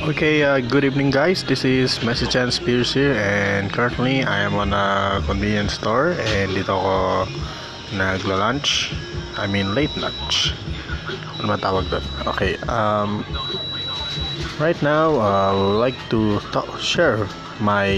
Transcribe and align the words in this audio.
Okay, 0.00 0.40
uh, 0.42 0.64
good 0.64 0.82
evening 0.82 1.12
guys. 1.12 1.44
This 1.44 1.60
is 1.60 2.00
Messi 2.00 2.24
Chan 2.24 2.56
Spears 2.56 2.96
here 2.96 3.12
and 3.20 3.68
currently 3.68 4.24
I 4.24 4.40
am 4.40 4.56
on 4.56 4.72
a 4.72 5.20
convenience 5.28 5.76
store 5.76 6.16
and 6.16 6.56
dito 6.56 6.72
ako 6.72 7.28
nagla-lunch. 8.00 8.96
I 9.36 9.44
mean 9.44 9.76
late 9.76 9.92
lunch. 10.00 10.56
Ano 11.36 11.52
man 11.52 11.60
tawag 11.60 11.92
doon? 11.92 12.00
Okay, 12.32 12.56
um, 12.64 13.28
right 14.56 14.80
now 14.80 15.20
uh, 15.20 15.52
I 15.52 15.52
would 15.52 15.76
like 15.84 16.00
to 16.08 16.40
talk, 16.48 16.80
share 16.80 17.28
my 17.60 17.92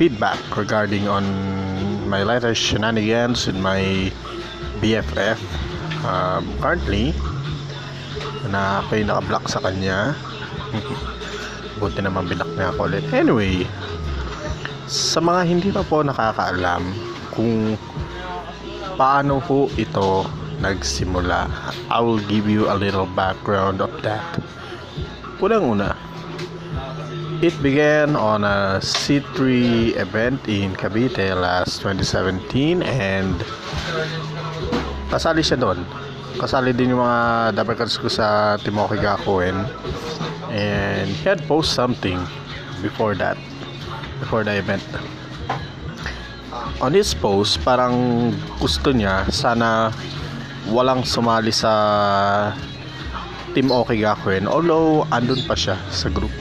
feedback 0.00 0.40
regarding 0.56 1.12
on 1.12 1.28
my 2.08 2.24
latest 2.24 2.56
shenanigans 2.56 3.44
with 3.44 3.60
my 3.60 4.08
BFF. 4.80 5.36
Um, 6.08 6.48
currently, 6.56 7.12
na 8.48 8.80
ako'y 8.80 9.04
naka-block 9.04 9.44
sa 9.44 9.60
kanya 9.60 10.16
Buti 11.80 12.00
naman 12.04 12.28
binak 12.28 12.48
niya 12.54 12.74
ako 12.74 12.90
ulit. 12.90 13.04
Anyway, 13.10 13.64
sa 14.90 15.22
mga 15.22 15.40
hindi 15.46 15.68
pa 15.70 15.86
po 15.86 16.02
nakakaalam 16.02 16.82
kung 17.32 17.78
paano 18.98 19.38
po 19.40 19.70
ito 19.78 20.26
nagsimula, 20.60 21.48
I 21.88 21.98
will 22.04 22.20
give 22.28 22.50
you 22.50 22.68
a 22.68 22.76
little 22.76 23.08
background 23.16 23.80
of 23.80 23.94
that. 24.04 24.26
Unang-una, 25.40 25.96
it 27.40 27.56
began 27.64 28.12
on 28.12 28.44
a 28.44 28.76
C3 28.84 29.96
event 29.96 30.44
in 30.44 30.76
Cavite 30.76 31.32
last 31.32 31.80
2017 31.80 32.84
and 32.84 33.32
kasali 35.08 35.40
siya 35.40 35.56
doon. 35.56 35.80
Kasali 36.40 36.72
din 36.72 36.96
yung 36.96 37.04
mga 37.04 37.52
dapat 37.52 37.84
ko 37.84 38.08
sa 38.08 38.56
Timothy 38.56 38.96
Gakuen 38.96 39.68
and 40.48 41.12
he 41.12 41.20
had 41.28 41.44
post 41.44 41.76
something 41.76 42.16
before 42.80 43.12
that 43.12 43.36
before 44.24 44.40
the 44.40 44.56
event. 44.56 44.80
On 46.80 46.96
his 46.96 47.12
post 47.12 47.60
parang 47.60 48.32
gusto 48.56 48.88
niya 48.88 49.28
sana 49.28 49.92
walang 50.72 51.04
sumali 51.04 51.52
sa 51.52 52.56
Team 53.52 53.68
Okay 53.68 54.00
Gakuen 54.00 54.48
although 54.48 55.04
andun 55.12 55.44
pa 55.44 55.52
siya 55.52 55.76
sa 55.92 56.08
group 56.08 56.32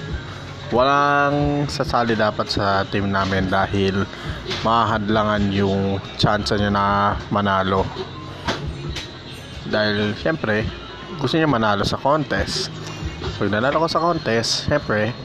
walang 0.72 1.68
sasali 1.68 2.16
dapat 2.16 2.48
sa 2.48 2.88
team 2.88 3.12
namin 3.12 3.52
dahil 3.52 4.08
mahadlangan 4.64 5.50
yung 5.50 6.00
chance 6.22 6.56
niya 6.56 6.72
na 6.72 7.18
manalo 7.34 7.84
dahil 9.70 10.17
syempre 10.17 10.66
gusto 11.22 11.38
niya 11.38 11.50
manalo 11.50 11.86
sa 11.86 11.95
contest 11.95 12.73
pag 13.39 13.52
nanalo 13.52 13.84
ko 13.84 13.88
sa 13.88 14.03
contest, 14.03 14.67
syempre, 14.67 15.16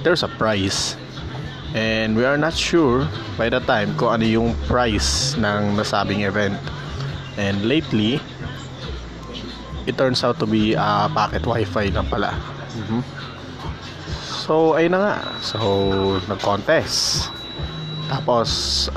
there's 0.00 0.24
a 0.24 0.32
prize. 0.40 0.96
And 1.76 2.16
we 2.16 2.24
are 2.24 2.40
not 2.40 2.56
sure 2.56 3.04
by 3.36 3.52
the 3.52 3.60
time 3.68 3.94
kung 4.00 4.16
ano 4.16 4.24
yung 4.24 4.48
price 4.64 5.36
ng 5.36 5.76
nasabing 5.76 6.24
event. 6.24 6.56
And 7.36 7.68
lately, 7.68 8.16
it 9.84 10.00
turns 10.00 10.24
out 10.24 10.40
to 10.40 10.48
be 10.48 10.72
a 10.72 11.08
packet 11.12 11.44
wifi 11.44 11.92
lang 11.92 12.08
pala. 12.08 12.32
Mm-hmm. 12.80 13.02
So, 14.40 14.74
ayun 14.80 14.96
na 14.96 15.00
nga. 15.04 15.16
So, 15.44 15.58
nag-contest. 16.32 17.28
Tapos, 18.08 18.48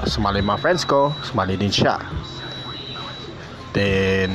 sumali 0.07 0.39
mga 0.39 0.59
friends 0.63 0.87
ko, 0.87 1.11
sumali 1.21 1.59
din 1.59 1.69
siya. 1.69 2.01
Then, 3.75 4.33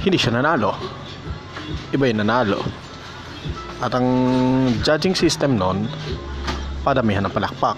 hindi 0.00 0.16
siya 0.16 0.36
nanalo. 0.36 0.72
Iba 1.92 2.08
yung 2.08 2.24
nanalo. 2.24 2.60
At 3.80 3.96
ang 3.96 4.08
judging 4.84 5.16
system 5.16 5.56
nun 5.56 5.88
padamihan 6.84 7.24
ng 7.24 7.32
palakpak. 7.32 7.76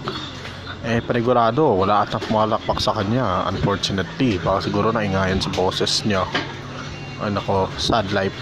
Eh 0.83 0.99
panigurado 0.99 1.79
wala 1.79 2.03
at 2.03 2.11
pumalakpak 2.27 2.79
sa 2.79 2.95
kanya 2.95 3.47
unfortunately. 3.47 4.39
Baka 4.39 4.67
siguro 4.67 4.91
naingayan 4.91 5.39
sa 5.39 5.51
boses 5.55 6.03
niya. 6.03 6.27
Ay 7.23 7.31
nako 7.31 7.71
sad 7.79 8.07
life. 8.11 8.35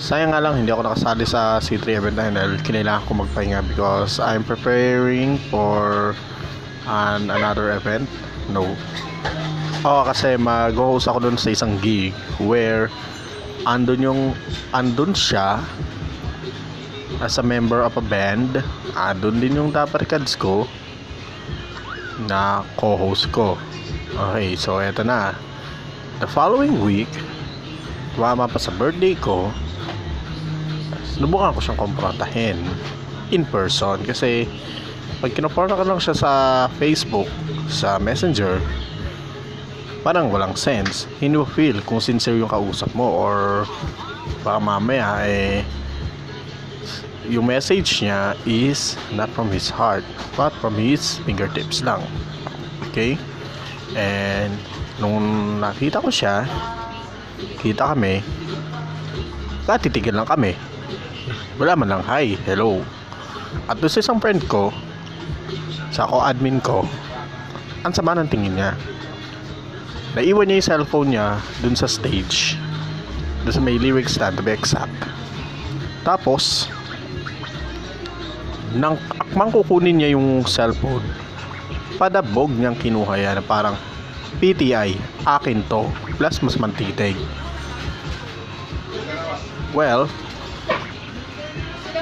Sayang 0.00 0.32
nga 0.32 0.40
lang 0.40 0.56
hindi 0.56 0.72
ako 0.72 0.88
nakasali 0.88 1.28
sa 1.28 1.60
C3 1.60 2.00
event 2.00 2.16
dahil 2.16 2.56
kinailangan 2.64 3.04
ko 3.04 3.12
magpahinga 3.20 3.60
because 3.68 4.16
I'm 4.16 4.40
preparing 4.40 5.36
for 5.52 6.12
an 6.88 7.28
another 7.28 7.76
event. 7.76 8.08
No 8.48 8.64
Oo, 9.80 10.04
kasi 10.04 10.36
mag-host 10.36 11.08
ako 11.08 11.24
dun 11.24 11.40
sa 11.40 11.56
isang 11.56 11.80
gig 11.80 12.12
where 12.36 12.92
andun 13.64 14.04
yung 14.04 14.20
andun 14.76 15.16
siya 15.16 15.56
as 17.24 17.40
a 17.40 17.44
member 17.44 17.80
of 17.80 17.96
a 17.96 18.04
band. 18.04 18.60
Andun 18.92 19.40
din 19.40 19.56
yung 19.56 19.72
Dapper 19.72 20.04
Cats 20.04 20.36
ko 20.36 20.68
na 22.28 22.60
co-host 22.76 23.32
ko. 23.32 23.56
Okay 24.12 24.52
so 24.52 24.84
eto 24.84 25.00
na. 25.00 25.32
The 26.20 26.28
following 26.28 26.84
week 26.84 27.08
tumama 28.12 28.52
pa 28.52 28.60
sa 28.60 28.76
birthday 28.76 29.16
ko. 29.16 29.48
Sinubukan 31.16 31.56
ko 31.56 31.60
siyang 31.64 31.80
komprontahin 31.80 32.60
in 33.32 33.48
person 33.48 33.96
kasi 34.04 34.44
pag 35.24 35.32
kinuporta 35.32 35.72
ka 35.72 35.88
lang 35.88 35.96
siya 35.96 36.12
sa 36.12 36.32
Facebook 36.76 37.32
sa 37.72 37.96
messenger 37.96 38.60
parang 40.00 40.32
walang 40.32 40.56
sense. 40.56 41.04
Hindi 41.20 41.40
mo 41.40 41.46
feel 41.48 41.84
kung 41.84 42.00
sincere 42.00 42.40
yung 42.40 42.48
kausap 42.48 42.92
mo 42.96 43.04
or 43.04 43.68
baka 44.40 44.58
mamaya 44.60 45.20
eh 45.28 45.60
yung 47.28 47.46
message 47.46 48.02
niya 48.02 48.34
is 48.48 48.96
not 49.12 49.28
from 49.36 49.52
his 49.52 49.68
heart 49.68 50.02
but 50.34 50.50
from 50.58 50.74
his 50.74 51.20
fingertips 51.28 51.84
lang. 51.84 52.00
Okay? 52.90 53.20
And 53.92 54.56
nung 54.96 55.58
nakita 55.60 56.00
ko 56.00 56.08
siya 56.08 56.48
kita 57.60 57.92
kami 57.92 58.24
katitigil 59.68 60.16
lang 60.16 60.26
kami. 60.26 60.56
Wala 61.60 61.76
man 61.76 61.92
lang 61.92 62.02
hi 62.08 62.40
hello. 62.48 62.80
At 63.68 63.78
doon 63.78 63.92
sa 63.92 64.00
isang 64.00 64.18
friend 64.18 64.40
ko 64.48 64.72
sa 65.92 66.08
ako 66.08 66.24
admin 66.24 66.62
ko 66.64 66.86
ang 67.84 67.92
sama 67.92 68.16
ng 68.16 68.30
tingin 68.30 68.56
niya 68.56 68.72
naiwan 70.18 70.50
niya 70.50 70.58
yung 70.58 70.68
cellphone 70.68 71.08
niya 71.14 71.26
dun 71.62 71.76
sa 71.78 71.86
stage. 71.86 72.58
Dun 73.46 73.54
sa 73.54 73.62
may 73.62 73.78
lyrics 73.78 74.18
stand 74.18 74.34
to 74.36 74.42
be 74.42 74.50
exact. 74.50 74.94
Tapos 76.02 76.66
nang 78.74 78.98
akmang 79.18 79.50
kukunin 79.50 79.98
niya 79.98 80.14
yung 80.14 80.46
cellphone 80.46 81.02
padabog 81.98 82.54
niyang 82.54 82.78
kinuha 82.78 83.18
yan 83.18 83.36
na 83.36 83.44
parang 83.44 83.74
PTI 84.38 84.94
akin 85.26 85.60
to 85.66 85.90
plus 86.16 86.38
mas 86.40 86.56
mantitig. 86.56 87.18
Well 89.74 90.06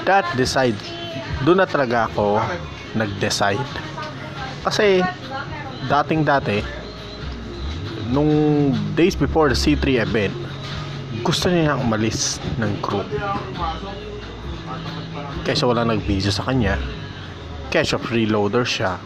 that 0.05 0.29
decide 0.37 0.77
doon 1.43 1.65
na 1.65 1.69
talaga 1.69 2.07
ako 2.13 2.39
nag-decide. 2.95 3.73
Kasi 4.63 5.01
dating 5.89 6.23
dati 6.29 6.61
nung 8.09 8.73
days 8.97 9.13
before 9.13 9.53
the 9.53 9.57
C3 9.57 10.01
event, 10.01 10.33
gusto 11.21 11.53
niya 11.53 11.77
umalis 11.77 12.41
ng 12.57 12.73
group. 12.81 13.05
Kaysa 15.45 15.69
wala 15.69 15.85
nag-video 15.85 16.33
sa 16.33 16.45
kanya, 16.49 16.81
kaysa 17.69 18.01
freeloader 18.01 18.65
siya, 18.65 18.97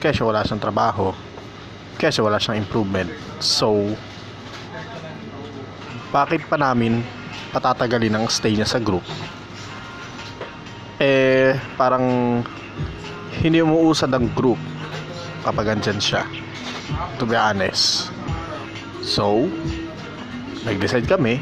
kaysa 0.00 0.24
wala 0.24 0.44
siyang 0.44 0.64
trabaho, 0.64 1.12
kaysa 2.00 2.24
wala 2.24 2.40
siyang 2.40 2.64
improvement. 2.64 3.08
So, 3.40 3.92
bakit 6.08 6.44
pa 6.48 6.56
namin 6.56 7.04
patatagalin 7.52 8.16
ang 8.16 8.26
stay 8.32 8.56
niya 8.56 8.68
sa 8.68 8.80
group? 8.80 9.04
Eh, 10.98 11.54
parang 11.76 12.40
hindi 13.38 13.62
umuusad 13.62 14.10
ang 14.10 14.26
group 14.34 14.58
kapag 15.46 15.78
andyan 15.78 16.02
siya 16.02 16.26
to 17.18 17.24
be 17.24 17.36
honest. 17.36 18.12
So 19.04 19.48
nag-decide 20.64 21.08
kami. 21.08 21.40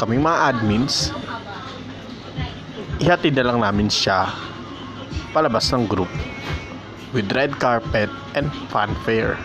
Kaming 0.00 0.24
mga 0.24 0.38
admins 0.56 1.14
ihatid 3.02 3.34
na 3.38 3.50
lang 3.50 3.58
namin 3.62 3.90
siya 3.90 4.30
palabas 5.34 5.70
ng 5.74 5.86
group 5.90 6.10
with 7.10 7.28
red 7.34 7.54
carpet 7.58 8.10
and 8.38 8.48
fanfare. 8.70 9.38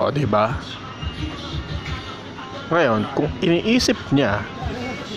O 0.00 0.08
ba 0.28 0.56
ngayon 2.72 3.04
kung 3.12 3.28
iniisip 3.44 4.00
niya 4.16 4.40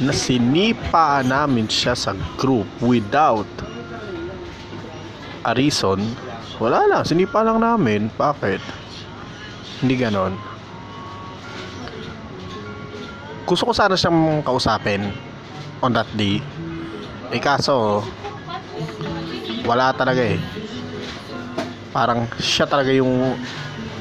na 0.04 0.12
sinipa 0.12 1.24
namin 1.24 1.72
siya 1.72 1.96
sa 1.96 2.12
group 2.36 2.68
without 2.84 3.48
a 5.48 5.56
reason 5.56 6.04
wala 6.60 6.88
lang, 6.88 7.04
sinipa 7.04 7.44
lang 7.44 7.60
namin. 7.62 8.08
Bakit? 8.16 8.62
Hindi 9.84 9.96
ganon. 10.00 10.56
gusto 13.46 13.70
ko 13.70 13.74
sana 13.78 13.94
siyang 13.94 14.42
kausapin 14.42 15.14
on 15.86 15.94
that 15.94 16.10
day. 16.18 16.42
Eh 17.30 17.38
kaso, 17.38 18.02
wala 19.70 19.94
talaga 19.94 20.26
eh. 20.26 20.42
Parang 21.94 22.26
siya 22.42 22.66
talaga 22.66 22.90
yung 22.90 23.38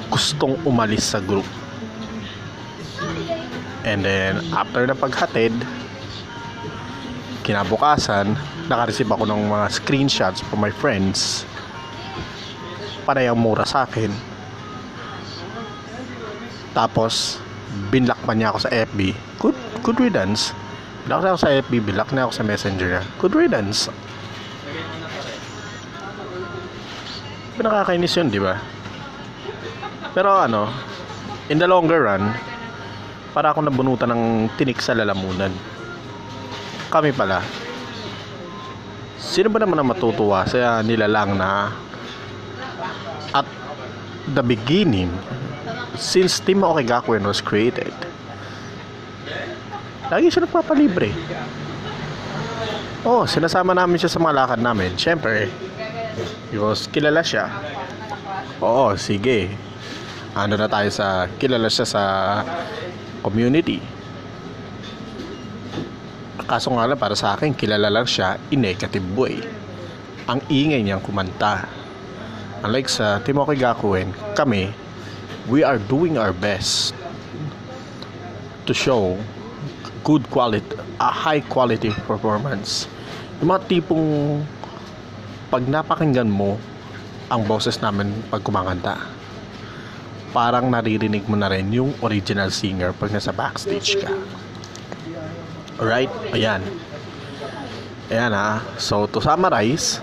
gustong 0.08 0.56
umalis 0.64 1.12
sa 1.12 1.20
group. 1.20 1.44
And 3.84 4.00
then, 4.00 4.40
after 4.56 4.88
na 4.88 4.96
paghatid, 4.96 5.52
kinabukasan, 7.44 8.32
nakareceive 8.72 9.12
ako 9.12 9.28
ng 9.28 9.52
mga 9.52 9.66
screenshots 9.76 10.40
from 10.40 10.64
my 10.64 10.72
friends. 10.72 11.44
Parehang 13.04 13.36
mura 13.36 13.68
sa 13.68 13.84
akin. 13.84 14.08
Tapos, 16.74 17.38
binlock 17.92 18.18
pa 18.24 18.32
niya 18.34 18.50
ako 18.50 18.58
sa 18.66 18.72
FB. 18.72 19.14
Good, 19.38 19.56
good 19.86 19.98
riddance. 20.00 20.56
Binlock 21.04 21.22
na 21.22 21.30
ako 21.36 21.40
sa 21.44 21.52
FB, 21.52 21.72
binlock 21.84 22.10
na 22.10 22.24
ako 22.26 22.32
sa 22.32 22.44
messenger 22.48 22.88
niya. 22.98 23.02
Good 23.20 23.36
riddance. 23.36 23.92
Pinakakainis 27.54 28.16
yun, 28.18 28.32
di 28.32 28.40
ba? 28.42 28.58
Pero 30.10 30.34
ano, 30.34 30.72
in 31.52 31.60
the 31.60 31.68
longer 31.68 32.02
run, 32.08 32.34
para 33.30 33.54
ako 33.54 33.66
nabunutan 33.66 34.10
ng 34.10 34.22
tinik 34.58 34.82
sa 34.82 34.94
lalamunan. 34.94 35.52
Kami 36.90 37.10
pala, 37.14 37.42
sino 39.18 39.50
ba 39.50 39.62
naman 39.62 39.78
ang 39.78 39.90
matutuwa 39.90 40.46
sa 40.46 40.82
nilalang 40.82 41.34
na 41.38 41.70
the 44.32 44.40
beginning, 44.40 45.12
since 46.00 46.40
Team 46.40 46.64
Okigakuen 46.64 47.28
was 47.28 47.44
created, 47.44 47.92
lagi 50.08 50.32
siya 50.32 50.48
nagpapalibre. 50.48 51.12
Oh, 53.04 53.28
sinasama 53.28 53.76
namin 53.76 54.00
siya 54.00 54.08
sa 54.08 54.16
mga 54.16 54.32
lakad 54.32 54.60
namin. 54.64 54.96
Siyempre, 54.96 55.52
because 56.48 56.88
kilala 56.88 57.20
siya. 57.20 57.52
Oo, 58.64 58.96
sige. 58.96 59.52
Ano 60.32 60.56
na 60.56 60.64
tayo 60.72 60.88
sa 60.88 61.28
kilala 61.36 61.68
siya 61.68 61.84
sa 61.84 62.02
community. 63.20 63.76
Kaso 66.48 66.72
nga 66.72 66.88
lang 66.88 66.96
para 66.96 67.12
sa 67.12 67.36
akin, 67.36 67.52
kilala 67.52 67.92
lang 67.92 68.08
siya 68.08 68.40
in 68.48 68.64
negative 68.64 69.04
way. 69.12 69.44
Ang 70.24 70.40
ingay 70.48 70.80
niyang 70.80 71.04
kumanta. 71.04 71.68
Unlike 72.64 72.88
sa 72.88 73.20
Timoki 73.20 73.60
Gakuen, 73.60 74.16
kami, 74.32 74.72
we 75.52 75.60
are 75.60 75.76
doing 75.76 76.16
our 76.16 76.32
best 76.32 76.96
to 78.64 78.72
show 78.72 79.20
good 80.00 80.24
quality, 80.32 80.64
a 80.96 81.12
high 81.12 81.44
quality 81.44 81.92
performance. 82.08 82.88
Yung 83.44 83.52
mga 83.52 83.68
tipong 83.68 84.40
pag 85.52 85.68
napakinggan 85.68 86.32
mo 86.32 86.56
ang 87.28 87.44
boses 87.44 87.76
namin 87.84 88.16
pag 88.32 88.40
kumakanta 88.40 88.96
parang 90.34 90.66
naririnig 90.66 91.22
mo 91.30 91.38
na 91.38 91.46
rin 91.46 91.70
yung 91.70 91.94
original 92.02 92.50
singer 92.50 92.90
pag 92.90 93.14
nasa 93.14 93.30
backstage 93.30 94.02
ka. 94.02 94.10
Alright? 95.78 96.10
Ayan. 96.34 96.58
Ayan 98.10 98.34
ha. 98.34 98.58
So, 98.82 99.06
to 99.06 99.22
summarize, 99.22 100.02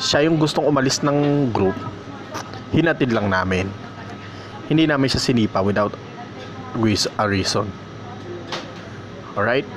siya 0.00 0.24
yung 0.24 0.40
gustong 0.40 0.64
umalis 0.64 1.04
ng 1.04 1.52
group. 1.52 1.76
Hinatid 2.72 3.12
lang 3.12 3.28
namin. 3.28 3.68
Hindi 4.72 4.88
namin 4.88 5.12
siya 5.12 5.20
sinipa 5.20 5.60
without 5.60 5.92
a 7.20 7.24
reason. 7.28 7.68
Alright? 9.36 9.68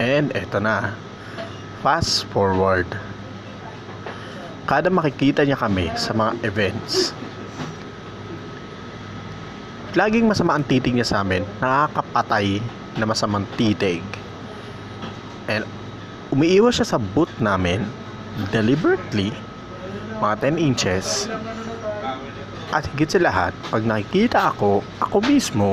And 0.00 0.32
eto 0.32 0.56
na. 0.56 0.96
Fast 1.84 2.24
forward. 2.32 2.88
Kada 4.64 4.88
makikita 4.88 5.44
niya 5.44 5.60
kami 5.60 5.92
sa 5.94 6.16
mga 6.16 6.42
events, 6.42 7.14
laging 9.94 10.26
masama 10.26 10.58
ang 10.58 10.66
titig 10.66 10.96
niya 10.96 11.06
sa 11.06 11.22
amin. 11.22 11.46
Nakakapatay 11.62 12.58
na 12.98 13.04
masamang 13.06 13.46
titig. 13.54 14.02
And 15.46 15.62
umiiwas 16.34 16.82
siya 16.82 16.96
sa 16.96 16.98
boot 16.98 17.30
namin 17.38 17.86
deliberately 18.52 19.32
mga 20.20 20.56
10 20.56 20.60
inches 20.60 21.28
at 22.74 22.84
higit 22.92 23.16
sa 23.16 23.20
lahat 23.22 23.52
pag 23.70 23.82
nakikita 23.84 24.52
ako 24.52 24.80
ako 25.00 25.16
mismo 25.24 25.70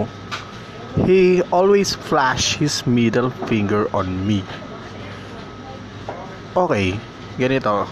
he 1.04 1.42
always 1.50 1.98
flash 1.98 2.60
his 2.60 2.86
middle 2.86 3.34
finger 3.50 3.90
on 3.92 4.08
me 4.28 4.46
okay 6.54 6.96
ganito 7.40 7.90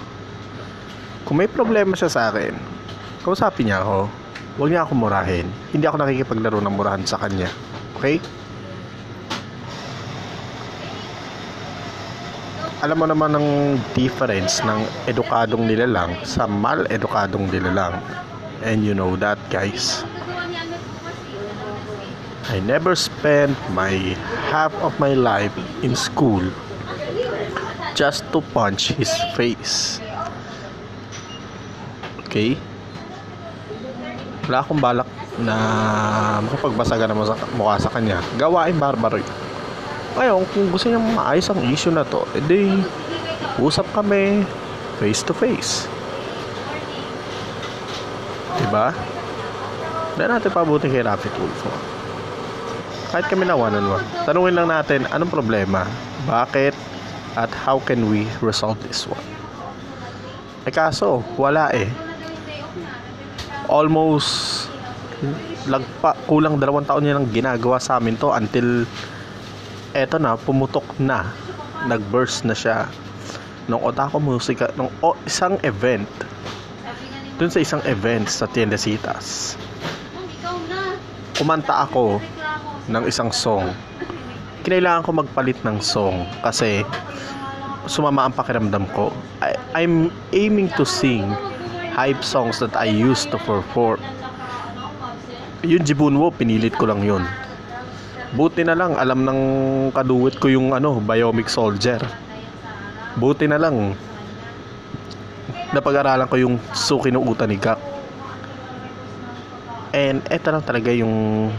kung 1.25 1.41
may 1.41 1.49
problema 1.49 1.97
siya 1.97 2.09
sa 2.11 2.21
akin 2.29 2.53
kausapin 3.25 3.69
niya 3.69 3.81
ako 3.81 4.21
huwag 4.61 4.69
niya 4.71 4.83
ako 4.83 4.93
murahin. 4.93 5.47
Hindi 5.71 5.85
ako 5.87 5.97
nakikipaglaro 6.01 6.59
ng 6.59 6.75
murahan 6.75 7.03
sa 7.07 7.19
kanya. 7.21 7.47
Okay? 7.99 8.19
Alam 12.81 12.97
mo 12.97 13.05
naman 13.05 13.37
ang 13.37 13.47
difference 13.93 14.57
ng 14.65 14.81
edukadong 15.05 15.69
nilalang 15.69 16.17
sa 16.25 16.49
mal-edukadong 16.49 17.49
nilalang. 17.53 18.01
And 18.65 18.81
you 18.81 18.97
know 18.97 19.13
that, 19.21 19.37
guys. 19.53 20.01
I 22.49 22.57
never 22.65 22.97
spent 22.97 23.53
my 23.77 24.17
half 24.49 24.73
of 24.81 24.97
my 24.97 25.13
life 25.13 25.53
in 25.85 25.93
school 25.93 26.41
just 27.93 28.25
to 28.33 28.41
punch 28.51 28.97
his 28.97 29.13
face. 29.37 30.01
Okay? 32.25 32.57
wala 34.51 34.67
akong 34.67 34.83
balak 34.83 35.07
na 35.39 35.55
makapagbasaga 36.43 37.07
sa 37.07 37.35
mukha 37.55 37.79
sa 37.79 37.87
kanya 37.87 38.19
gawain 38.35 38.75
barbaro 38.75 39.23
ngayon 40.17 40.43
kung 40.51 40.67
gusto 40.67 40.91
niya 40.91 40.99
maayos 40.99 41.47
ang 41.47 41.61
issue 41.71 41.93
na 41.93 42.03
to 42.03 42.23
edi 42.35 42.83
usap 43.59 43.87
kami 43.95 44.43
face 45.01 45.25
to 45.25 45.33
face. 45.33 45.89
Diba? 48.61 48.93
Hindi 50.13 50.23
natin 50.27 50.51
pabuti 50.53 50.91
kay 50.91 51.01
Rafi 51.01 51.31
Tulfo. 51.33 51.71
Kahit 53.11 53.27
kami 53.27 53.43
na 53.43 53.57
one 53.57 53.75
on 53.75 53.99
one 53.99 54.05
tanungin 54.23 54.55
lang 54.55 54.69
natin 54.69 55.09
anong 55.09 55.33
problema? 55.33 55.83
Bakit? 56.29 56.75
At 57.35 57.51
how 57.51 57.79
can 57.79 58.11
we 58.11 58.27
resolve 58.43 58.75
this 58.83 59.07
one? 59.07 59.23
Eh 60.67 60.71
kaso 60.71 61.23
wala 61.39 61.71
eh. 61.73 61.89
Almost 63.71 64.67
lagpa 65.69 66.17
kulang 66.25 66.57
dalawang 66.57 66.85
taon 66.85 67.05
niya 67.05 67.17
nang 67.17 67.29
ginagawa 67.29 67.77
sa 67.77 68.01
amin 68.01 68.17
to 68.17 68.33
until 68.33 68.83
eto 69.91 70.17
na 70.19 70.39
pumutok 70.39 70.85
na. 70.99 71.31
Nagburst 71.87 72.45
na 72.47 72.55
siya. 72.55 72.87
Nung 73.65 73.81
Otaku 73.81 74.19
Musika 74.21 74.71
nung 74.75 74.91
oh, 75.03 75.17
isang 75.27 75.57
event. 75.63 76.09
Dun 77.41 77.49
sa 77.49 77.59
isang 77.61 77.81
event 77.89 78.29
sa 78.29 78.45
Tiendesitas. 78.45 79.57
Kumanta 81.35 81.85
ako 81.85 82.21
ng 82.91 83.03
isang 83.09 83.33
song. 83.33 83.73
Kinailangan 84.61 85.01
ko 85.01 85.09
magpalit 85.17 85.57
ng 85.65 85.81
song 85.81 86.29
kasi 86.45 86.85
sumama 87.89 88.29
ang 88.29 88.33
pakiramdam 88.37 88.85
ko. 88.93 89.09
I, 89.41 89.57
I'm 89.73 90.13
aiming 90.29 90.69
to 90.77 90.85
sing 90.85 91.25
hype 91.97 92.21
songs 92.21 92.61
that 92.61 92.77
I 92.77 92.85
used 92.85 93.33
to 93.33 93.41
perform. 93.41 93.97
Yung 95.65 95.81
Jibunwo, 95.81 96.29
pinilit 96.33 96.77
ko 96.77 96.89
lang 96.89 97.01
yun. 97.01 97.25
Buti 98.31 98.63
na 98.63 98.79
lang, 98.79 98.95
alam 98.95 99.27
ng 99.27 99.39
kaduwit 99.91 100.39
ko 100.39 100.47
yung 100.47 100.71
ano, 100.71 101.03
Biomic 101.03 101.51
Soldier. 101.51 101.99
Buti 103.19 103.43
na 103.43 103.59
lang, 103.59 103.91
napag-aralan 105.75 106.31
ko 106.31 106.39
yung 106.39 106.55
Suki 106.71 107.11
no 107.11 107.19
Uta 107.27 107.43
ni 107.43 107.59
Gak. 107.59 107.75
And 109.91 110.23
eto 110.31 110.55
lang 110.55 110.63
talaga 110.63 110.95
yung 110.95 111.51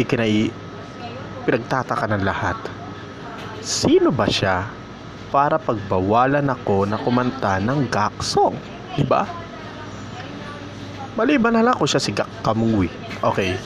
ikinai 0.00 0.48
pinagtataka 1.44 2.08
ng 2.08 2.24
lahat. 2.24 2.56
Sino 3.60 4.08
ba 4.08 4.24
siya 4.24 4.64
para 5.28 5.60
pagbawalan 5.60 6.48
ako 6.48 6.88
na 6.88 6.96
kumanta 6.96 7.60
ng 7.60 7.84
Gak 7.92 8.16
song? 8.24 8.56
Diba? 8.96 9.28
Maliban 11.20 11.52
na 11.52 11.68
lang 11.68 11.76
ko 11.76 11.84
siya 11.84 12.00
si 12.00 12.16
Kamui. 12.16 12.88
Okay. 13.20 13.60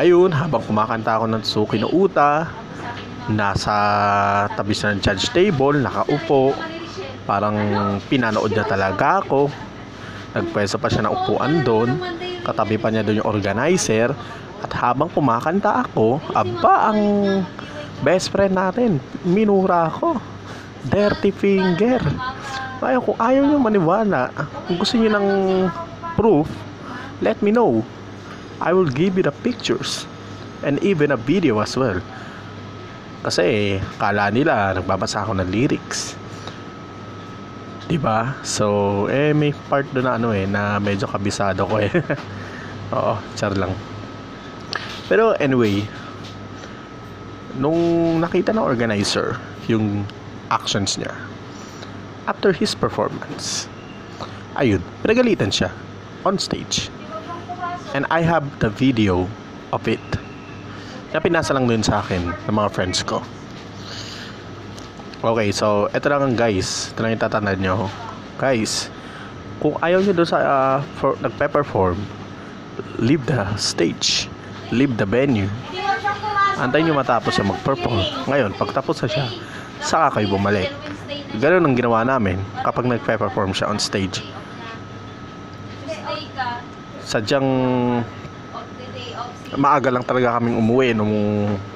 Ayun, 0.00 0.32
habang 0.32 0.64
kumakanta 0.64 1.20
ako 1.20 1.28
ng 1.28 1.44
Suki 1.44 1.76
no 1.76 1.92
Uta, 1.92 2.48
nasa 3.28 3.76
tabi 4.56 4.72
siya 4.72 4.96
ng 4.96 5.04
judge 5.04 5.28
table, 5.28 5.76
nakaupo, 5.76 6.56
parang 7.28 7.52
pinanood 8.08 8.48
niya 8.48 8.64
talaga 8.64 9.20
ako. 9.20 9.52
Nagpwesto 10.32 10.80
pa 10.80 10.88
siya 10.88 11.04
ng 11.04 11.12
upuan 11.12 11.60
doon. 11.60 12.00
Katabi 12.40 12.80
pa 12.80 12.88
niya 12.88 13.04
doon 13.04 13.20
yung 13.20 13.28
organizer. 13.28 14.16
At 14.64 14.72
habang 14.72 15.12
kumakanta 15.12 15.84
ako, 15.84 16.16
aba 16.32 16.96
ang 16.96 17.00
best 18.00 18.32
friend 18.32 18.56
natin, 18.56 19.04
minura 19.28 19.92
ako. 19.92 20.16
Dirty 20.88 21.28
finger. 21.28 22.00
Kaya 22.80 23.04
kung 23.04 23.20
ayaw 23.20 23.44
nyo 23.44 23.60
maniwala, 23.60 24.32
kung 24.64 24.80
gusto 24.80 24.96
nyo 24.96 25.12
ng 25.12 25.28
proof, 26.16 26.48
let 27.20 27.36
me 27.44 27.52
know. 27.52 27.84
I 28.60 28.76
will 28.76 28.88
give 28.92 29.16
you 29.16 29.24
the 29.24 29.32
pictures 29.32 30.04
and 30.60 30.76
even 30.84 31.10
a 31.10 31.16
video 31.16 31.64
as 31.64 31.72
well. 31.80 32.04
Kasi 33.24 33.76
kala 33.96 34.28
nila 34.28 34.76
nagbabasa 34.76 35.24
ako 35.24 35.40
ng 35.40 35.48
lyrics. 35.48 36.16
'Di 37.88 37.96
ba? 37.96 38.36
So, 38.46 39.08
eh 39.08 39.32
may 39.32 39.56
part 39.66 39.88
doon 39.90 40.06
na 40.06 40.14
ano 40.20 40.30
eh 40.36 40.44
na 40.44 40.76
medyo 40.78 41.08
kabisado 41.08 41.64
ko 41.64 41.80
eh. 41.80 41.90
Oo, 42.96 43.16
char 43.34 43.56
lang. 43.56 43.72
Pero 45.10 45.34
anyway, 45.42 45.82
nung 47.58 47.80
nakita 48.22 48.54
ng 48.54 48.62
organizer 48.62 49.40
yung 49.66 50.06
actions 50.52 50.94
niya 51.00 51.10
after 52.30 52.54
his 52.54 52.78
performance, 52.78 53.66
ayun, 54.54 54.78
pinagalitan 55.02 55.50
siya 55.50 55.74
on 56.22 56.38
stage. 56.38 56.92
And 57.90 58.06
I 58.06 58.22
have 58.22 58.46
the 58.62 58.70
video 58.70 59.26
of 59.74 59.82
it. 59.90 60.02
Na 61.10 61.18
pinasa 61.18 61.50
lang 61.50 61.66
dun 61.66 61.82
sa 61.82 61.98
akin 61.98 62.30
ng 62.46 62.54
mga 62.54 62.70
friends 62.70 63.02
ko. 63.02 63.18
Okay, 65.20 65.50
so 65.50 65.90
ito 65.90 66.06
lang 66.06 66.22
ang 66.22 66.34
guys. 66.38 66.94
Ito 66.94 67.02
lang 67.02 67.18
yung 67.18 67.24
tatandaan 67.26 67.60
nyo. 67.60 67.90
Guys, 68.38 68.88
kung 69.58 69.76
ayaw 69.82 70.00
nyo 70.00 70.14
doon 70.16 70.30
sa 70.30 70.38
uh, 70.40 70.78
for, 70.96 71.18
nagpe-perform, 71.20 71.98
leave 73.02 73.26
the 73.26 73.44
stage. 73.58 74.30
Leave 74.70 74.94
the 74.96 75.04
venue. 75.04 75.50
Antayin 76.56 76.88
nyo 76.88 76.94
matapos 76.96 77.36
siya 77.36 77.44
mag-perform. 77.44 78.00
Ngayon, 78.30 78.54
pagtapos 78.54 79.02
na 79.02 79.08
siya, 79.10 79.26
saka 79.82 80.20
kayo 80.20 80.32
bumalik. 80.32 80.70
Ganun 81.42 81.66
ang 81.66 81.74
ginawa 81.74 82.06
namin 82.06 82.38
kapag 82.62 82.86
nagpe-perform 82.86 83.50
siya 83.50 83.66
on 83.66 83.82
stage. 83.82 84.22
Sadyang 87.10 87.48
maaga 89.58 89.90
lang 89.90 90.06
talaga 90.06 90.38
kaming 90.38 90.54
umuwi 90.62 90.94
nung 90.94 91.10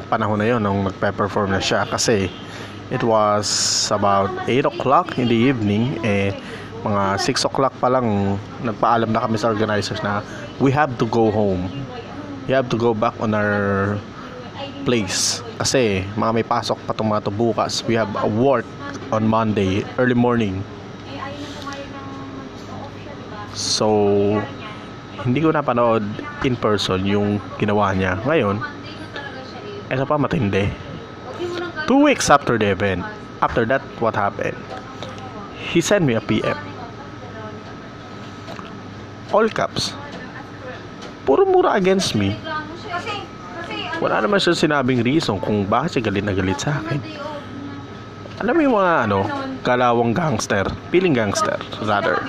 panahon 0.07 0.39
na 0.39 0.47
yon 0.47 0.63
nung 0.63 0.87
nagpe-perform 0.87 1.51
na 1.51 1.59
siya. 1.59 1.83
Kasi 1.91 2.31
it 2.95 3.03
was 3.03 3.51
about 3.91 4.31
8 4.47 4.71
o'clock 4.71 5.19
in 5.19 5.27
the 5.27 5.35
evening 5.35 5.99
eh 6.07 6.31
mga 6.87 7.19
6 7.19 7.51
o'clock 7.51 7.75
pa 7.83 7.91
lang 7.91 8.39
nagpaalam 8.63 9.11
na 9.11 9.27
kami 9.27 9.35
sa 9.35 9.51
organizers 9.51 9.99
na 10.07 10.23
we 10.63 10.71
have 10.71 10.95
to 11.03 11.07
go 11.11 11.35
home. 11.35 11.67
We 12.47 12.55
have 12.55 12.71
to 12.71 12.79
go 12.79 12.95
back 12.95 13.19
on 13.19 13.35
our 13.35 13.99
place. 14.87 15.43
Kasi 15.59 16.07
mga 16.15 16.31
may 16.31 16.47
pasok 16.47 16.79
pa 16.87 16.95
itong 16.95 17.11
mga 17.11 17.27
to 17.27 17.35
bukas. 17.35 17.83
We 17.91 17.99
have 17.99 18.13
a 18.23 18.31
work 18.31 18.69
on 19.11 19.27
Monday 19.27 19.83
early 19.99 20.15
morning. 20.15 20.63
So 23.51 23.91
hindi 25.23 25.39
ko 25.39 25.55
napanood 25.55 26.03
in 26.43 26.59
person 26.59 27.07
yung 27.07 27.39
ginawa 27.63 27.95
niya. 27.95 28.19
Ngayon, 28.27 28.59
ito 29.87 30.03
pa 30.03 30.19
matindi. 30.19 30.67
Two 31.87 32.03
weeks 32.03 32.27
after 32.33 32.59
the 32.59 32.75
event, 32.75 33.07
after 33.39 33.63
that, 33.69 33.85
what 34.03 34.19
happened? 34.19 34.59
He 35.71 35.79
sent 35.79 36.03
me 36.03 36.19
a 36.19 36.23
PM. 36.25 36.59
All 39.31 39.47
caps. 39.51 39.95
Puro 41.23 41.47
mura 41.47 41.79
against 41.79 42.19
me. 42.19 42.35
Wala 44.03 44.21
naman 44.21 44.43
siya 44.43 44.59
sinabing 44.59 45.01
reason 45.07 45.41
kung 45.41 45.65
bakit 45.65 45.99
siya 45.99 46.11
galit 46.11 46.25
na 46.27 46.35
galit 46.35 46.59
sa 46.61 46.83
akin. 46.83 47.01
Alam 48.43 48.55
mo 48.55 48.61
yung 48.67 48.77
mga 48.77 48.95
ano, 49.09 49.21
kalawang 49.65 50.13
gangster, 50.13 50.67
feeling 50.93 51.17
gangster, 51.17 51.57
rather. 51.87 52.21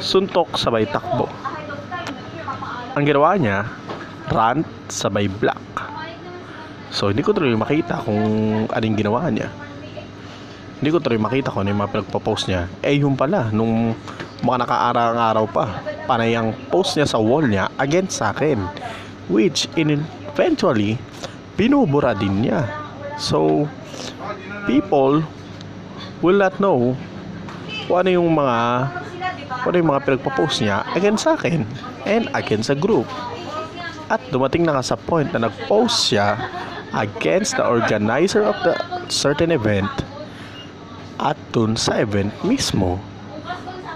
Suntok 0.00 0.56
sabay 0.56 0.88
takbo. 0.88 1.28
Ang 2.96 3.04
ginawa 3.04 3.36
niya, 3.36 3.68
rant 4.32 4.64
sabay 4.88 5.28
black. 5.28 5.60
So, 6.88 7.12
hindi 7.12 7.20
ko 7.20 7.36
tuloy 7.36 7.52
makita 7.52 8.00
kung 8.02 8.18
anong 8.72 8.96
ginawa 8.96 9.28
niya. 9.28 9.52
Hindi 10.80 10.90
ko 10.90 10.98
tuloy 11.04 11.20
makita 11.20 11.52
kung 11.52 11.68
ano 11.68 11.76
yung 11.76 11.82
mga 11.84 11.92
pinagpo-post 11.92 12.48
niya. 12.48 12.66
Eh, 12.80 13.04
yung 13.04 13.14
pala, 13.14 13.52
nung 13.52 13.92
mga 14.40 14.64
nakaarang-araw 14.64 15.44
pa, 15.52 15.84
panay 16.08 16.32
ang 16.32 16.56
post 16.72 16.96
niya 16.96 17.04
sa 17.04 17.20
wall 17.20 17.44
niya 17.44 17.68
against 17.76 18.24
sa 18.24 18.32
akin. 18.32 18.56
Which, 19.28 19.68
in 19.76 20.00
eventually, 20.32 20.96
binubura 21.60 22.16
din 22.16 22.48
niya. 22.48 22.64
So, 23.20 23.68
people 24.64 25.20
will 26.24 26.40
not 26.40 26.56
know 26.56 26.96
kung 27.84 27.96
ano 28.00 28.10
yung 28.16 28.32
mga 28.32 28.56
kung 29.60 29.74
ano 29.74 29.76
yung 29.82 29.90
mga 29.90 30.04
pinagpo-post 30.06 30.62
niya 30.62 30.86
against 30.94 31.26
sa 31.26 31.34
akin 31.34 31.66
and 32.06 32.30
against 32.38 32.70
sa 32.70 32.76
group. 32.78 33.06
At 34.06 34.22
dumating 34.30 34.66
na 34.66 34.78
nga 34.78 34.84
sa 34.86 34.98
point 34.98 35.30
na 35.34 35.50
nag-post 35.50 36.10
siya 36.10 36.38
against 36.94 37.58
the 37.58 37.66
organizer 37.66 38.42
of 38.42 38.54
the 38.66 38.74
certain 39.10 39.50
event 39.50 39.90
at 41.20 41.36
dun 41.52 41.76
sa 41.76 42.00
event 42.00 42.32
mismo. 42.42 42.98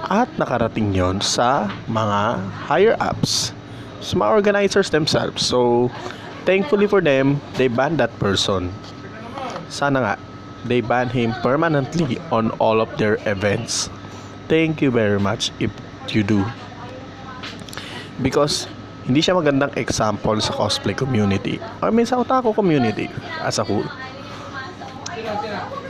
At 0.05 0.29
nakarating 0.37 0.93
yon 0.93 1.25
sa 1.25 1.73
mga 1.89 2.37
higher 2.69 2.95
ups, 3.01 3.57
sa 4.05 4.21
mga 4.21 4.31
organizers 4.37 4.93
themselves. 4.93 5.41
So, 5.41 5.89
thankfully 6.45 6.85
for 6.85 7.01
them, 7.01 7.41
they 7.57 7.73
banned 7.73 7.97
that 8.05 8.13
person. 8.21 8.69
Sana 9.73 10.05
nga, 10.05 10.15
they 10.69 10.85
ban 10.85 11.09
him 11.09 11.33
permanently 11.41 12.21
on 12.29 12.53
all 12.61 12.85
of 12.85 12.93
their 13.01 13.17
events. 13.25 13.89
Thank 14.47 14.85
you 14.85 14.93
very 14.93 15.17
much 15.17 15.51
if 15.57 15.73
you 16.13 16.21
do. 16.21 16.45
Because 18.21 18.69
hindi 19.05 19.21
siya 19.21 19.37
magandang 19.37 19.77
example 19.77 20.41
sa 20.41 20.53
cosplay 20.57 20.97
community 20.97 21.61
or 21.85 21.93
may 21.93 22.09
sa 22.09 22.21
otaku 22.21 22.57
community 22.57 23.09
as 23.45 23.61
a 23.61 23.65
whole. 23.65 23.85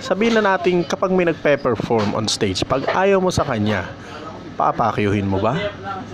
Sabihin 0.02 0.38
na 0.38 0.54
natin 0.54 0.82
kapag 0.82 1.14
may 1.14 1.26
nagpe-perform 1.26 2.14
on 2.14 2.26
stage, 2.26 2.66
pag 2.66 2.84
ayaw 2.90 3.22
mo 3.22 3.30
sa 3.30 3.46
kanya, 3.46 3.86
papakyuhin 4.54 5.26
mo 5.26 5.42
ba? 5.42 5.58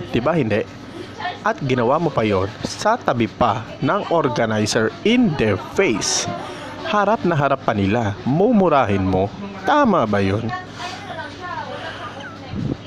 'Di 0.09 0.19
ba 0.21 0.33
hindi? 0.33 0.65
At 1.41 1.57
ginawa 1.65 1.97
mo 1.97 2.13
pa 2.13 2.21
yon 2.21 2.49
sa 2.61 2.97
tabi 3.01 3.25
pa 3.25 3.65
ng 3.81 4.13
organizer 4.13 4.93
in 5.01 5.33
their 5.41 5.57
face. 5.73 6.29
Harap 6.85 7.25
na 7.25 7.33
harap 7.33 7.65
pa 7.65 7.73
nila, 7.73 8.13
mumurahin 8.29 9.05
mo. 9.05 9.25
Tama 9.65 10.05
ba 10.05 10.21
yon? 10.21 10.45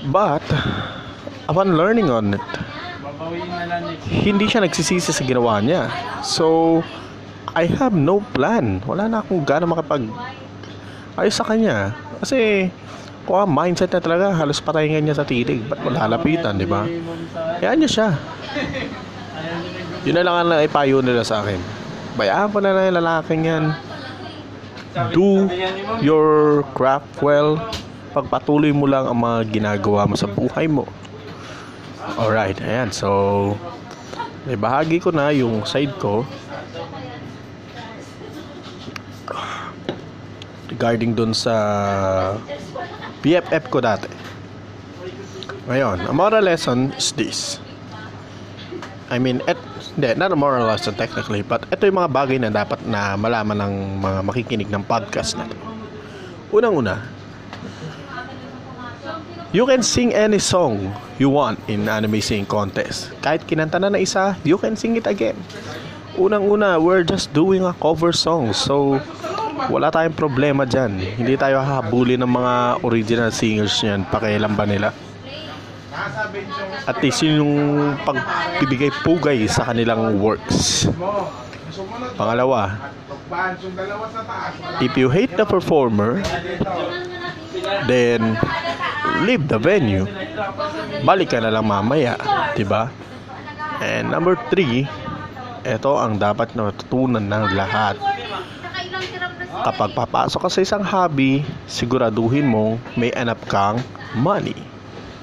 But, 0.05 0.45
upon 1.49 1.81
learning 1.81 2.13
on 2.13 2.37
it, 2.37 2.47
hindi 4.05 4.45
siya 4.45 4.61
nagsisisi 4.61 5.13
sa 5.13 5.23
ginawa 5.25 5.65
niya. 5.65 5.89
So, 6.21 6.81
I 7.57 7.65
have 7.81 7.97
no 7.97 8.21
plan. 8.37 8.85
Wala 8.85 9.09
na 9.09 9.25
akong 9.25 9.47
gana 9.49 9.65
makapag 9.65 10.05
ayos 11.17 11.39
sa 11.39 11.47
kanya. 11.47 11.97
Kasi, 12.21 12.69
ang 13.25 13.49
mindset 13.49 13.97
na 13.97 14.03
talaga, 14.05 14.37
halos 14.37 14.61
patayin 14.61 15.01
niya 15.01 15.17
sa 15.17 15.25
titig. 15.25 15.65
Ba't 15.65 15.81
wala 15.81 16.21
lapitan, 16.21 16.61
di 16.61 16.69
ba? 16.69 16.85
Kaya 17.63 17.73
niya 17.73 17.89
siya. 17.89 18.09
Yun 20.05 20.21
na 20.21 20.25
lang 20.27 20.37
ang 20.37 20.49
naipayo 20.53 21.01
nila 21.01 21.25
sa 21.25 21.41
akin. 21.41 21.57
Bayaan 22.21 22.53
ko 22.53 22.59
na 22.61 22.77
lang 22.77 22.85
yung 22.93 22.99
lalaking 23.01 23.43
yan. 23.49 23.65
Do 25.17 25.49
your 26.05 26.63
craft 26.77 27.19
well 27.25 27.59
pagpatuloy 28.15 28.71
mo 28.71 28.87
lang 28.87 29.11
ang 29.11 29.19
mga 29.19 29.51
ginagawa 29.51 30.07
mo 30.07 30.15
sa 30.15 30.31
buhay 30.31 30.71
mo. 30.71 30.87
Alright, 32.15 32.63
ayan. 32.63 32.95
So, 32.95 33.59
may 34.47 34.55
bahagi 34.55 35.03
ko 35.03 35.11
na 35.11 35.35
yung 35.35 35.67
side 35.67 35.99
ko 35.99 36.23
regarding 40.71 41.19
dun 41.19 41.35
sa 41.35 41.55
BFF 43.25 43.71
ko 43.73 43.83
dati. 43.83 44.11
Ngayon, 45.65 46.07
a 46.07 46.13
moral 46.13 46.45
lesson 46.45 46.93
is 46.95 47.11
this. 47.17 47.57
I 49.09 49.17
mean, 49.17 49.41
et, 49.49 49.57
hindi, 49.97 50.13
not 50.19 50.35
a 50.35 50.37
moral 50.37 50.69
lesson 50.69 50.93
technically, 50.99 51.41
but 51.41 51.65
ito 51.73 51.89
yung 51.89 52.03
mga 52.05 52.11
bagay 52.13 52.37
na 52.37 52.53
dapat 52.53 52.85
na 52.85 53.17
malaman 53.17 53.65
ng 53.65 53.75
mga 54.03 54.19
makikinig 54.29 54.69
ng 54.69 54.85
podcast 54.85 55.41
na 55.41 55.49
to. 55.49 55.57
Unang-una, 56.53 57.01
You 59.55 59.71
can 59.71 59.87
sing 59.87 60.11
any 60.11 60.43
song 60.43 60.91
you 61.15 61.31
want 61.31 61.63
in 61.71 61.87
anime 61.87 62.19
sing 62.19 62.43
contest. 62.43 63.15
Kahit 63.23 63.47
kinanta 63.47 63.79
na 63.79 63.87
na 63.87 64.03
isa, 64.03 64.35
you 64.43 64.59
can 64.59 64.75
sing 64.75 64.99
it 64.99 65.07
again. 65.07 65.39
Unang-una, 66.19 66.83
we're 66.83 67.07
just 67.07 67.31
doing 67.31 67.63
a 67.63 67.71
cover 67.79 68.11
song. 68.11 68.51
So, 68.51 68.99
wala 69.71 69.95
tayong 69.95 70.19
problema 70.19 70.67
dyan. 70.67 70.99
Hindi 70.99 71.39
tayo 71.39 71.63
hahabulin 71.63 72.27
ng 72.27 72.33
mga 72.35 72.55
original 72.83 73.31
singers 73.31 73.79
niyan. 73.79 74.03
Pakialam 74.11 74.59
ba 74.59 74.67
nila? 74.67 74.91
at 76.91 76.99
least 76.99 77.23
yun 77.23 77.39
yung 77.39 77.55
pagbibigay 78.03 78.91
pugay 79.07 79.47
sa 79.47 79.71
kanilang 79.71 80.19
works. 80.19 80.91
Pangalawa, 82.19 82.75
if 84.83 84.99
you 84.99 85.07
hate 85.07 85.31
the 85.39 85.47
performer, 85.47 86.19
then 87.87 88.35
leave 89.23 89.47
the 89.47 89.61
venue. 89.61 90.03
Balik 91.07 91.31
ka 91.31 91.39
na 91.39 91.55
lang 91.55 91.71
mamaya, 91.71 92.19
'di 92.59 92.67
ba? 92.67 92.91
And 93.79 94.11
number 94.11 94.35
three, 94.51 94.89
ito 95.63 95.93
ang 95.95 96.19
dapat 96.19 96.59
na 96.59 96.71
matutunan 96.71 97.23
ng 97.23 97.45
lahat. 97.55 97.95
Kapag 99.65 99.95
papasok 99.95 100.41
ka 100.45 100.51
sa 100.51 100.61
isang 100.61 100.85
hobby, 100.85 101.47
siguraduhin 101.71 102.45
mo 102.45 102.77
may 102.99 103.15
anap 103.15 103.39
kang 103.47 103.79
money. 104.19 104.59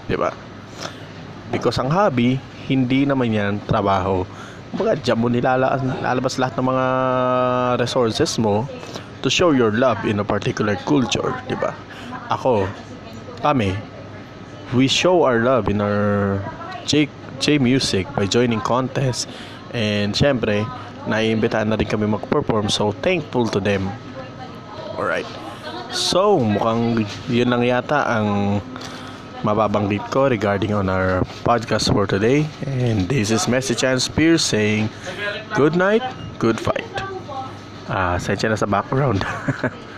'Di 0.08 0.16
ba? 0.16 0.32
Because 1.52 1.76
ang 1.84 1.92
hobby, 1.92 2.40
hindi 2.72 3.04
naman 3.04 3.36
yan 3.36 3.60
trabaho. 3.68 4.24
Kumbaga, 4.72 4.96
dyan 4.96 5.20
mo 5.20 5.28
nilalabas 5.28 6.40
lahat 6.40 6.56
ng 6.56 6.68
mga 6.72 6.86
resources 7.76 8.40
mo 8.40 8.64
to 9.20 9.28
show 9.28 9.52
your 9.52 9.76
love 9.76 10.00
in 10.08 10.24
a 10.24 10.26
particular 10.26 10.80
culture, 10.88 11.36
di 11.52 11.60
ba? 11.60 11.76
Ako, 12.32 12.64
kami, 13.42 13.76
we 14.72 14.88
show 14.88 15.26
our 15.26 15.42
love 15.42 15.68
in 15.68 15.82
our 15.82 16.40
J, 16.86 17.10
J 17.42 17.58
Music 17.58 18.08
by 18.16 18.26
joining 18.26 18.62
contests 18.62 19.28
and 19.74 20.14
syempre, 20.14 20.64
naiimbitahan 21.10 21.68
na 21.68 21.76
rin 21.76 21.90
kami 21.90 22.06
mag-perform 22.06 22.70
so 22.70 22.94
thankful 23.02 23.50
to 23.50 23.60
them. 23.60 23.90
Alright. 24.96 25.28
So, 25.92 26.40
mukhang 26.40 27.04
yun 27.28 27.52
lang 27.52 27.68
yata 27.68 28.08
ang 28.08 28.62
mababanggit 29.44 30.08
ko 30.14 30.30
regarding 30.30 30.72
on 30.72 30.88
our 30.88 31.26
podcast 31.44 31.92
for 31.92 32.06
today. 32.08 32.48
And 32.64 33.10
this 33.10 33.34
is 33.34 33.50
Message 33.50 33.84
and 33.84 34.00
Spears 34.00 34.46
saying, 34.46 34.88
Good 35.58 35.76
night, 35.76 36.06
good 36.40 36.62
fight. 36.62 36.88
Ah, 37.92 38.16
uh, 38.16 38.48
na 38.48 38.56
sa 38.56 38.70
background. 38.70 39.26